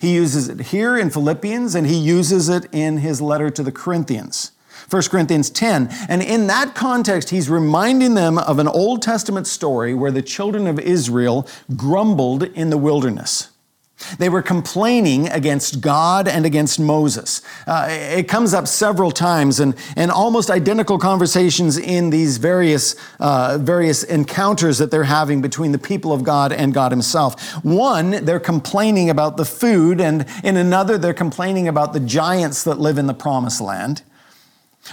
[0.00, 3.72] He uses it here in Philippians and he uses it in his letter to the
[3.72, 4.52] Corinthians.
[4.90, 5.88] 1 Corinthians 10.
[6.08, 10.66] And in that context, he's reminding them of an Old Testament story where the children
[10.66, 13.50] of Israel grumbled in the wilderness.
[14.18, 17.42] They were complaining against God and against Moses.
[17.66, 23.58] Uh, it comes up several times and, and almost identical conversations in these various, uh,
[23.60, 27.64] various encounters that they're having between the people of God and God Himself.
[27.64, 32.78] One, they're complaining about the food, and in another, they're complaining about the giants that
[32.78, 34.02] live in the promised land.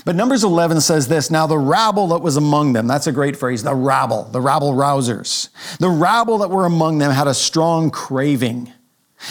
[0.06, 3.36] But Numbers 11 says this Now the rabble that was among them, that's a great
[3.36, 5.50] phrase, the rabble, the rabble rousers.
[5.80, 8.72] The rabble that were among them had a strong craving.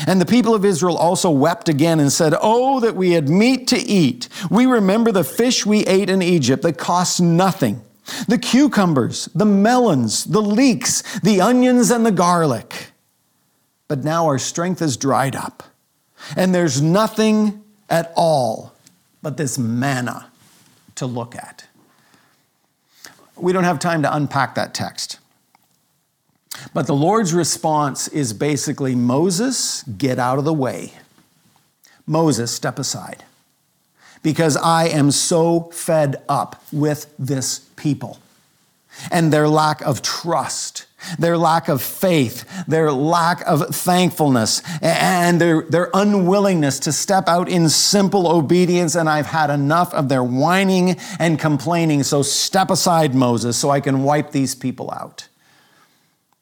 [0.07, 3.67] And the people of Israel also wept again and said, Oh, that we had meat
[3.69, 4.29] to eat.
[4.51, 7.83] We remember the fish we ate in Egypt that cost nothing
[8.27, 12.89] the cucumbers, the melons, the leeks, the onions, and the garlic.
[13.87, 15.63] But now our strength is dried up,
[16.37, 18.75] and there's nothing at all
[19.23, 20.30] but this manna
[21.01, 21.67] to look at.
[23.37, 25.19] We don't have time to unpack that text.
[26.75, 30.93] But the Lord's response is basically Moses, get out of the way.
[32.07, 33.25] Moses, step aside.
[34.23, 38.19] Because I am so fed up with this people
[39.11, 40.85] and their lack of trust,
[41.19, 47.49] their lack of faith, their lack of thankfulness, and their, their unwillingness to step out
[47.49, 48.95] in simple obedience.
[48.95, 52.03] And I've had enough of their whining and complaining.
[52.03, 55.29] So step aside, Moses, so I can wipe these people out.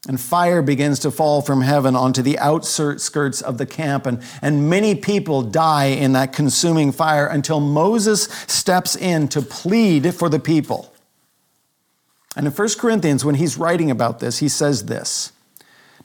[0.07, 4.71] And fire begins to fall from heaven onto the outskirts of the camp, and, and
[4.71, 10.39] many people die in that consuming fire until Moses steps in to plead for the
[10.39, 10.93] people.
[12.39, 15.33] And in 1 Corinthians, when he's writing about this, he says this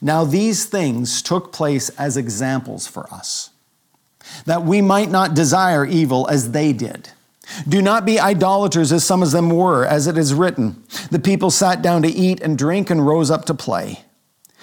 [0.01, 3.51] Now these things took place as examples for us,
[4.45, 7.09] that we might not desire evil as they did.
[7.67, 10.83] Do not be idolaters as some of them were, as it is written.
[11.11, 14.03] The people sat down to eat and drink and rose up to play.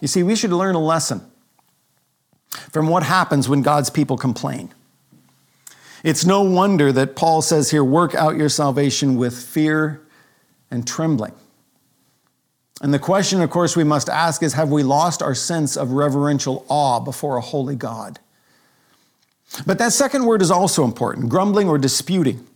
[0.00, 1.22] You see, we should learn a lesson
[2.70, 4.72] from what happens when God's people complain.
[6.02, 10.02] It's no wonder that Paul says here, work out your salvation with fear
[10.70, 11.32] and trembling.
[12.82, 15.92] And the question, of course, we must ask is have we lost our sense of
[15.92, 18.18] reverential awe before a holy God?
[19.66, 22.46] But that second word is also important grumbling or disputing.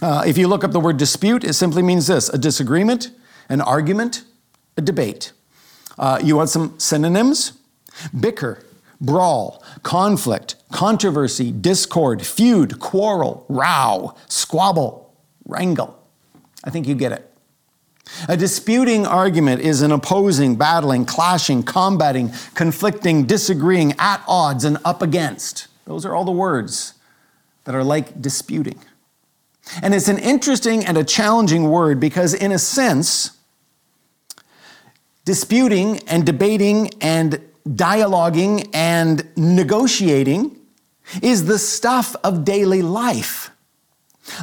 [0.00, 3.10] Uh, if you look up the word dispute, it simply means this a disagreement,
[3.48, 4.24] an argument,
[4.76, 5.32] a debate.
[5.98, 7.52] Uh, you want some synonyms?
[8.18, 8.64] Bicker,
[9.00, 15.14] brawl, conflict, controversy, discord, feud, quarrel, row, squabble,
[15.46, 15.98] wrangle.
[16.64, 17.28] I think you get it.
[18.28, 25.02] A disputing argument is an opposing, battling, clashing, combating, conflicting, disagreeing, at odds, and up
[25.02, 25.68] against.
[25.86, 26.94] Those are all the words
[27.64, 28.78] that are like disputing.
[29.82, 33.38] And it's an interesting and a challenging word because, in a sense,
[35.24, 40.58] disputing and debating and dialoguing and negotiating
[41.22, 43.50] is the stuff of daily life.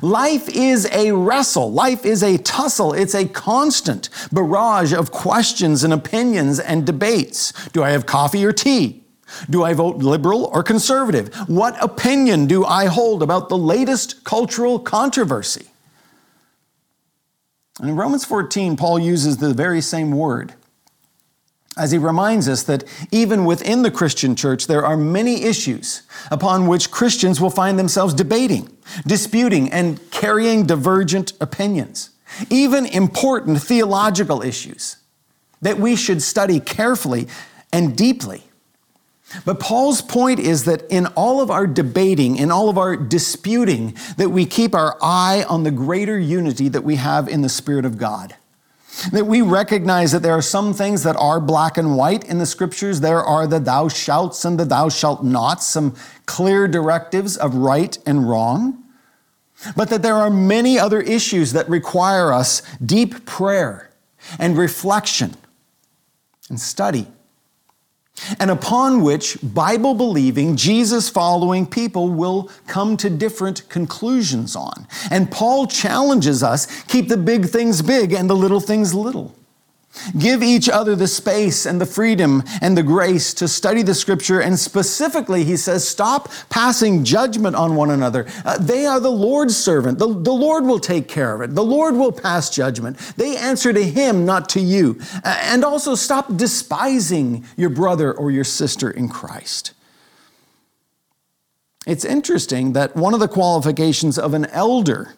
[0.02, 1.72] Life is a wrestle.
[1.72, 2.94] Life is a tussle.
[2.94, 7.54] It's a constant barrage of questions and opinions and debates.
[7.70, 9.04] Do I have coffee or tea?
[9.50, 11.34] Do I vote liberal or conservative?
[11.48, 15.68] What opinion do I hold about the latest cultural controversy?
[17.80, 20.54] And in Romans 14, Paul uses the very same word
[21.80, 26.67] as he reminds us that even within the Christian church, there are many issues upon
[26.67, 28.69] which Christians will find themselves debating,
[29.08, 32.12] disputing, and carrying divergent opinions.
[32.50, 34.98] Even important theological issues
[35.62, 37.27] that we should study carefully
[37.73, 38.44] and deeply
[39.46, 43.96] But Paul's point is that in all of our debating, in all of our disputing,
[44.17, 47.86] that we keep our eye on the greater unity that we have in the Spirit
[47.86, 48.36] of God.
[49.12, 52.46] That we recognize that there are some things that are black and white in the
[52.46, 53.02] scriptures.
[53.02, 57.98] There are the thou shalt and the thou shalt not, some clear directives of right
[58.06, 58.83] and wrong.
[59.75, 63.92] But that there are many other issues that require us deep prayer
[64.37, 65.35] and reflection
[66.50, 67.08] and study
[68.40, 74.88] and upon which Bible believing, Jesus following people will come to different conclusions on.
[75.12, 79.38] And Paul challenges us keep the big things big and the little things little.
[80.17, 84.39] Give each other the space and the freedom and the grace to study the scripture.
[84.39, 88.25] And specifically, he says, stop passing judgment on one another.
[88.45, 90.00] Uh, they are the Lord's servant.
[90.00, 91.56] The, the Lord will take care of it.
[91.56, 92.97] The Lord will pass judgment.
[93.17, 95.00] They answer to him, not to you.
[95.23, 99.73] Uh, and also stop despising your brother or your sister in Christ.
[101.87, 105.13] It's interesting that one of the qualifications of an elder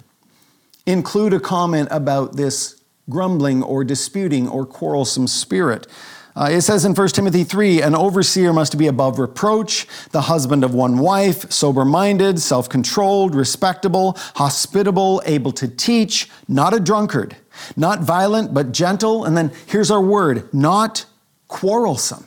[0.85, 5.87] include a comment about this grumbling or disputing or quarrelsome spirit.
[6.35, 10.63] Uh, it says in 1 Timothy 3 an overseer must be above reproach, the husband
[10.63, 17.35] of one wife, sober minded, self controlled, respectable, hospitable, able to teach, not a drunkard,
[17.75, 19.25] not violent, but gentle.
[19.25, 21.05] And then here's our word not
[21.47, 22.25] quarrelsome.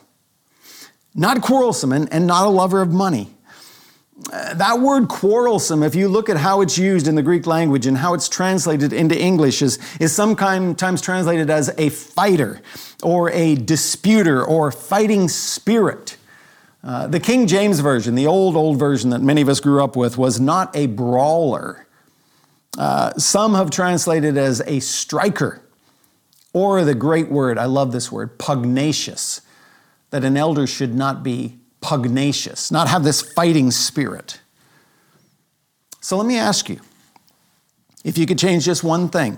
[1.15, 3.34] Not quarrelsome and, and not a lover of money
[4.17, 7.97] that word quarrelsome, if you look at how it's used in the Greek language and
[7.97, 12.61] how it's translated into English, is, is sometimes translated as a fighter
[13.03, 16.17] or a disputer or fighting spirit.
[16.81, 19.95] Uh, the King James Version, the old, old version that many of us grew up
[19.95, 21.85] with, was not a brawler.
[22.77, 25.61] Uh, some have translated as a striker,
[26.53, 29.41] or the great word, I love this word, pugnacious,
[30.11, 34.39] that an elder should not be pugnacious, not have this fighting spirit.
[36.01, 36.79] So let me ask you
[38.03, 39.37] if you could change just one thing.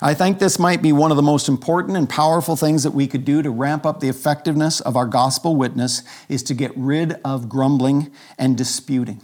[0.00, 3.06] I think this might be one of the most important and powerful things that we
[3.06, 7.14] could do to ramp up the effectiveness of our gospel witness is to get rid
[7.24, 9.20] of grumbling and disputing.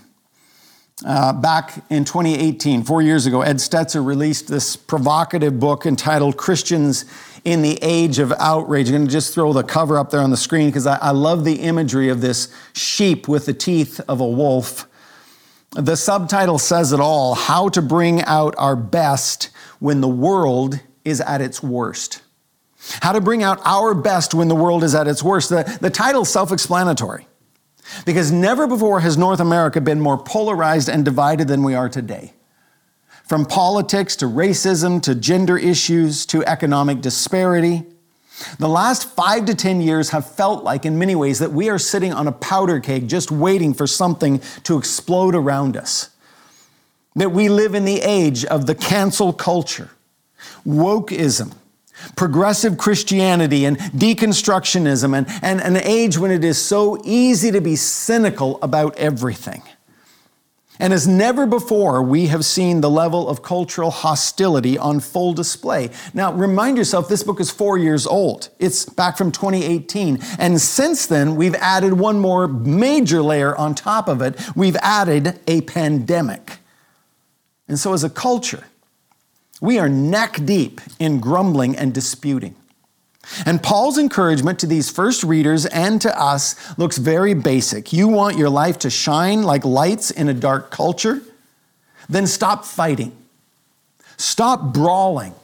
[1.05, 7.05] Uh, back in 2018, four years ago, Ed Stetzer released this provocative book entitled Christians
[7.45, 8.89] in the Age of Outrage.
[8.89, 11.11] I'm going to just throw the cover up there on the screen because I, I
[11.11, 14.89] love the imagery of this sheep with the teeth of a wolf.
[15.73, 21.21] The subtitle says it all How to Bring Out Our Best When the World is
[21.21, 22.23] at its Worst.
[23.03, 25.51] How to Bring Out Our Best When the World is at its Worst.
[25.51, 27.27] The, the title's self explanatory.
[28.07, 32.33] Because never before has North America been more polarized and divided than we are today.
[33.25, 37.85] From politics to racism to gender issues to economic disparity.
[38.59, 41.79] The last five to 10 years have felt like, in many ways, that we are
[41.79, 46.11] sitting on a powder keg just waiting for something to explode around us.
[47.17, 49.91] That we live in the age of the cancel culture,
[50.67, 51.55] wokeism,
[52.17, 57.77] progressive Christianity and deconstructionism, and, and an age when it is so easy to be
[57.77, 59.63] cynical about everything.
[60.81, 65.91] And as never before, we have seen the level of cultural hostility on full display.
[66.13, 68.49] Now, remind yourself, this book is four years old.
[68.59, 70.19] It's back from 2018.
[70.39, 74.37] And since then, we've added one more major layer on top of it.
[74.57, 76.59] We've added a pandemic.
[77.69, 78.65] And so, as a culture,
[79.61, 82.57] we are neck deep in grumbling and disputing.
[83.47, 87.93] And Paul's encouragement to these first readers and to us looks very basic.
[87.93, 91.21] You want your life to shine like lights in a dark culture?
[92.09, 93.17] Then stop fighting.
[94.17, 95.35] Stop brawling.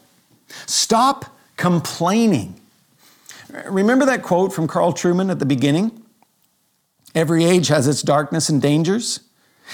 [0.67, 2.61] Stop complaining.
[3.67, 6.03] Remember that quote from Carl Trueman at the beginning?
[7.15, 9.21] Every age has its darkness and dangers.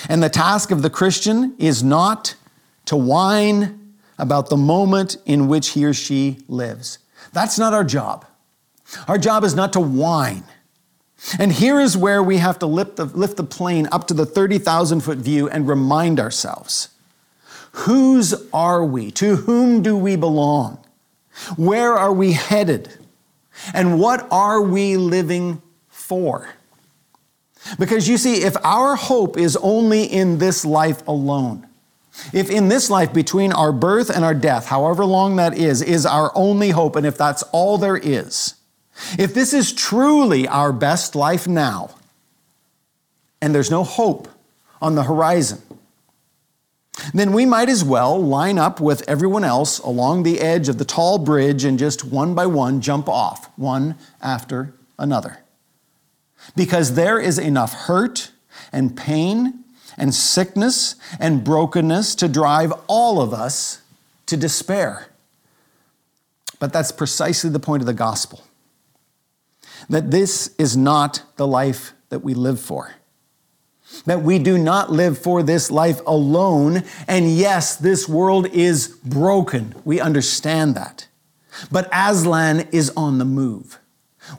[0.09, 2.35] And the task of the Christian is not
[2.87, 6.99] to whine about the moment in which he or she lives.
[7.33, 8.27] That's not our job.
[9.09, 10.45] Our job is not to whine.
[11.39, 14.27] And here is where we have to lift the, lift the plane up to the
[14.27, 16.91] 30,000 foot view and remind ourselves
[17.73, 19.11] whose are we?
[19.13, 20.79] To whom do we belong?
[21.57, 22.91] Where are we headed?
[23.75, 26.49] And what are we living for?
[27.79, 31.66] Because you see, if our hope is only in this life alone,
[32.33, 36.07] if in this life, between our birth and our death, however long that is, is
[36.07, 38.55] our only hope, and if that's all there is,
[39.19, 41.91] if this is truly our best life now,
[43.41, 44.29] and there's no hope
[44.81, 45.61] on the horizon,
[47.13, 50.85] then we might as well line up with everyone else along the edge of the
[50.85, 55.39] tall bridge and just one by one jump off, one after another.
[56.55, 58.31] because there is enough hurt
[58.73, 59.65] and pain
[59.97, 63.83] and sickness and brokenness to drive all of us
[64.27, 65.09] to despair.
[66.59, 68.43] But that's precisely the point of the gospel
[69.89, 72.95] that this is not the life that we live for.
[74.05, 76.83] That we do not live for this life alone.
[77.07, 79.75] And yes, this world is broken.
[79.85, 81.07] We understand that.
[81.71, 83.79] But Aslan is on the move.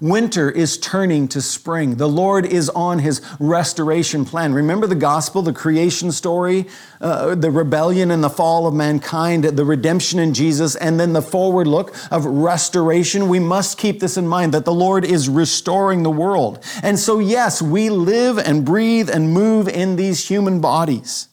[0.02, 1.96] Winter is turning to spring.
[1.96, 4.54] The Lord is on his restoration plan.
[4.54, 6.68] Remember the gospel, the creation story,
[7.02, 11.22] uh, the rebellion and the fall of mankind, the redemption in Jesus, and then the
[11.22, 13.30] forward look of restoration.
[13.30, 16.64] We must keep this in mind that the Lord is restoring the world.
[16.84, 21.30] And so, yes, we live and breathe and move in these human bodies.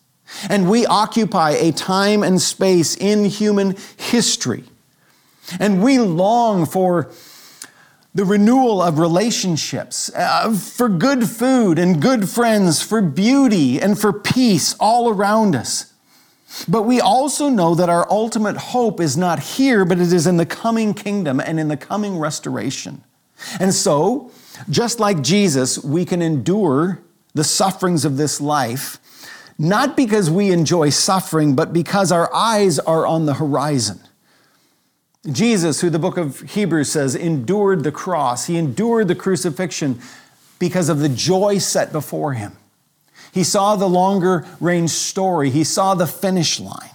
[0.48, 4.64] And we occupy a time and space in human history.
[5.60, 7.10] And we long for
[8.14, 14.12] the renewal of relationships, uh, for good food and good friends, for beauty and for
[14.12, 15.92] peace all around us.
[16.68, 20.36] But we also know that our ultimate hope is not here, but it is in
[20.36, 23.02] the coming kingdom and in the coming restoration.
[23.58, 24.30] And so,
[24.70, 27.00] just like Jesus, we can endure
[27.34, 28.98] the sufferings of this life,
[29.58, 33.98] not because we enjoy suffering, but because our eyes are on the horizon.
[35.32, 40.00] Jesus, who the book of Hebrews says endured the cross, he endured the crucifixion
[40.58, 42.56] because of the joy set before him.
[43.32, 46.90] He saw the longer range story, he saw the finish line.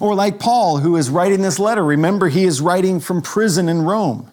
[0.00, 3.82] Or like Paul, who is writing this letter, remember, he is writing from prison in
[3.82, 4.30] Rome.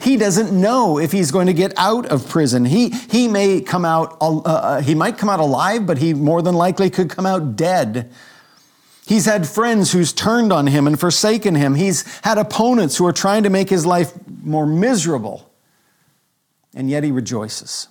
[0.00, 2.64] He doesn't know if he's going to get out of prison.
[2.64, 6.42] He, he may come out, uh, uh he might come out alive, but he more
[6.42, 8.12] than likely could come out dead
[9.12, 11.74] He's had friends who's turned on him and forsaken him.
[11.74, 14.10] He's had opponents who are trying to make his life
[14.42, 15.52] more miserable.
[16.74, 17.88] And yet he rejoices.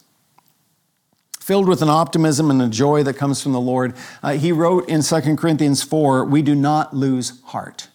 [1.39, 3.93] Filled with an optimism and a joy that comes from the Lord,
[4.24, 7.89] uh, he wrote in 2 Corinthians 4 We do not lose heart.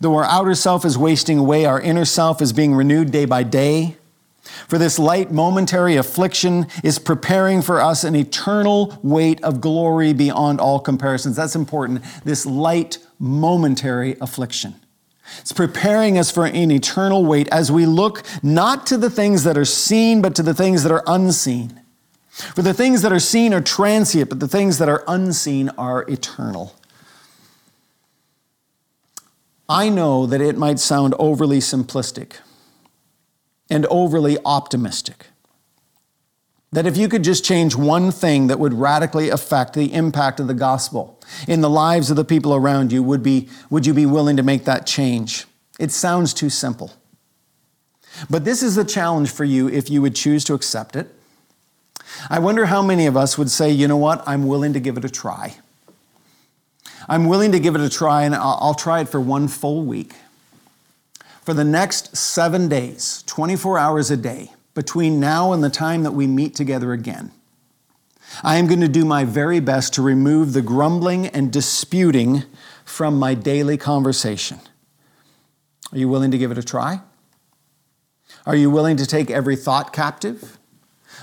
[0.00, 3.42] Though our outer self is wasting away, our inner self is being renewed day by
[3.42, 3.97] day.
[4.66, 10.60] For this light momentary affliction is preparing for us an eternal weight of glory beyond
[10.60, 11.36] all comparisons.
[11.36, 12.02] That's important.
[12.24, 14.74] This light momentary affliction.
[15.40, 19.58] It's preparing us for an eternal weight as we look not to the things that
[19.58, 21.80] are seen, but to the things that are unseen.
[22.30, 26.02] For the things that are seen are transient, but the things that are unseen are
[26.08, 26.74] eternal.
[29.68, 32.36] I know that it might sound overly simplistic
[33.70, 35.26] and overly optimistic.
[36.70, 40.48] That if you could just change one thing that would radically affect the impact of
[40.48, 44.04] the gospel in the lives of the people around you, would, be, would you be
[44.04, 45.46] willing to make that change?
[45.78, 46.92] It sounds too simple.
[48.28, 51.08] But this is the challenge for you if you would choose to accept it.
[52.28, 54.96] I wonder how many of us would say, you know what, I'm willing to give
[54.96, 55.56] it a try.
[57.08, 59.82] I'm willing to give it a try, and I'll, I'll try it for one full
[59.82, 60.14] week
[61.48, 66.12] for the next seven days, 24 hours a day, between now and the time that
[66.12, 67.32] we meet together again.
[68.42, 72.42] I am going to do my very best to remove the grumbling and disputing
[72.84, 74.60] from my daily conversation.
[75.90, 77.00] Are you willing to give it a try?
[78.44, 80.58] Are you willing to take every thought captive?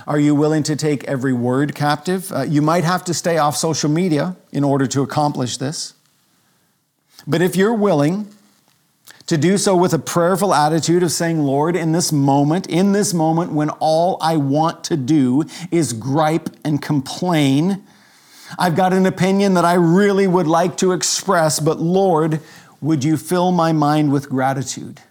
[0.08, 2.32] Are you willing to take every word captive?
[2.32, 5.94] Uh, you might have to stay off social media in order to accomplish this.
[7.28, 8.35] But if you're willing,
[9.28, 13.14] to do so with a prayerful attitude of saying, Lord, in this moment, in this
[13.14, 17.84] moment when all I want to do is gripe and complain,
[18.60, 22.40] I've got an opinion that I really would like to express, but Lord,
[22.82, 25.02] would you fill my mind with gratitude?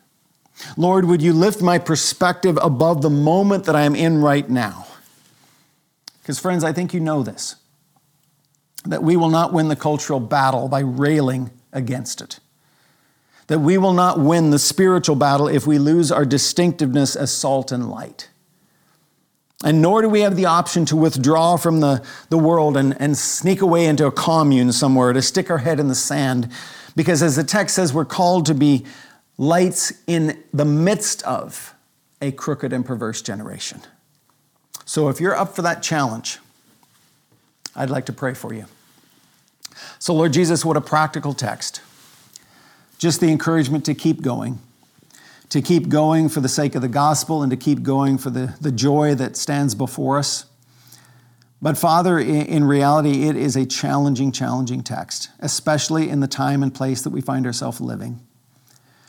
[0.77, 4.87] Lord, would you lift my perspective above the moment that I am in right now?
[6.23, 7.57] Because, friends, I think you know this
[8.87, 12.39] that we will not win the cultural battle by railing against it
[13.47, 17.73] that we will not win the spiritual battle if we lose our distinctiveness as salt
[17.73, 18.29] and light.
[19.63, 23.17] And nor do we have the option to withdraw from the, the world and, and
[23.17, 26.51] sneak away into a commune somewhere, to stick our head in the sand.
[26.97, 28.85] Because as the text says, we're called to be
[29.39, 31.75] lights in the midst of
[32.21, 33.81] a crooked and perverse generation.
[34.85, 36.39] So if you're up for that challenge,
[37.75, 38.67] I'd like to pray for you.
[39.99, 41.81] So, Lord Jesus, what a practical text
[42.99, 44.59] just the encouragement to keep going,
[45.49, 48.55] to keep going for the sake of the gospel and to keep going for the,
[48.61, 50.47] the joy that stands before us.
[51.63, 56.75] But, Father, in reality, it is a challenging, challenging text, especially in the time and
[56.75, 58.21] place that we find ourselves living.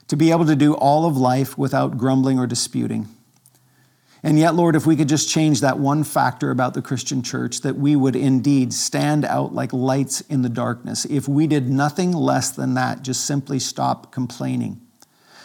[0.08, 3.10] To be able to do all of life without grumbling or disputing.
[4.26, 7.62] And yet, Lord, if we could just change that one factor about the Christian church,
[7.62, 11.06] that we would indeed stand out like lights in the darkness.
[11.06, 14.82] If we did nothing less than that, just simply stop complaining,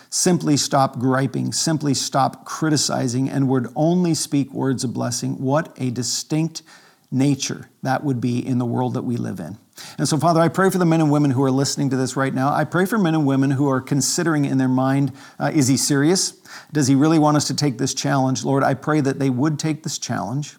[0.09, 5.91] simply stop griping, simply stop criticizing, and would only speak words of blessing, what a
[5.91, 6.63] distinct
[7.11, 9.59] nature that would be in the world that we live in.
[9.99, 12.17] And so, Father, I pray for the men and women who are listening to this
[12.17, 12.53] right now.
[12.53, 15.77] I pray for men and women who are considering in their mind uh, is he
[15.77, 16.33] serious?
[16.73, 18.45] Does he really want us to take this challenge?
[18.45, 20.57] Lord, I pray that they would take this challenge,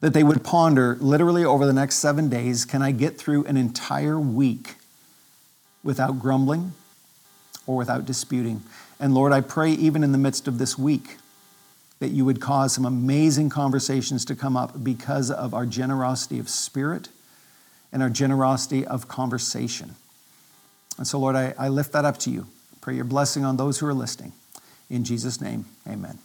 [0.00, 3.56] that they would ponder literally over the next seven days can I get through an
[3.56, 4.76] entire week
[5.82, 6.72] without grumbling
[7.66, 8.62] or without disputing?
[8.98, 11.18] And Lord, I pray even in the midst of this week
[11.98, 16.48] that you would cause some amazing conversations to come up because of our generosity of
[16.48, 17.08] spirit
[17.96, 19.94] and our generosity of conversation.
[20.98, 22.46] And so, Lord, I, I lift that up to you.
[22.82, 24.32] Pray your blessing on those who are listening.
[24.90, 26.18] In Jesus' name, amen.